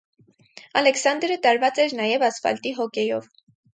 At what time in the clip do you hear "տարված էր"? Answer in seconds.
1.45-1.93